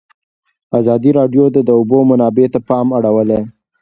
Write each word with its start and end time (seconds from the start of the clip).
ازادي 0.79 1.11
راډیو 1.19 1.45
د 1.51 1.57
د 1.67 1.69
اوبو 1.79 1.97
منابع 2.09 2.45
ته 2.53 2.59
پام 2.69 2.87
اړولی. 2.97 3.41